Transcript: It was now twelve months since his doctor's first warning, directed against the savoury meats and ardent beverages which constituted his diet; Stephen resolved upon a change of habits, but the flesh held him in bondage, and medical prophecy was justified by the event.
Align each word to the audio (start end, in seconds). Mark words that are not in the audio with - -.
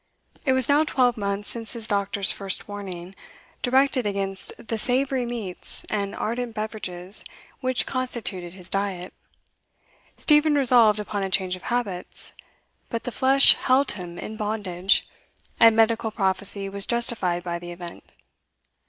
It 0.45 0.53
was 0.53 0.67
now 0.67 0.83
twelve 0.83 1.15
months 1.15 1.47
since 1.47 1.73
his 1.73 1.87
doctor's 1.87 2.31
first 2.31 2.67
warning, 2.67 3.13
directed 3.61 4.07
against 4.07 4.51
the 4.57 4.79
savoury 4.79 5.27
meats 5.27 5.85
and 5.91 6.15
ardent 6.15 6.55
beverages 6.55 7.23
which 7.59 7.85
constituted 7.85 8.53
his 8.53 8.67
diet; 8.67 9.13
Stephen 10.17 10.55
resolved 10.55 10.99
upon 10.99 11.21
a 11.21 11.29
change 11.29 11.55
of 11.55 11.61
habits, 11.69 12.33
but 12.89 13.03
the 13.03 13.11
flesh 13.11 13.53
held 13.53 13.91
him 13.91 14.17
in 14.17 14.37
bondage, 14.37 15.07
and 15.59 15.75
medical 15.75 16.09
prophecy 16.09 16.67
was 16.67 16.87
justified 16.87 17.43
by 17.43 17.59
the 17.59 17.69
event. 17.71 18.03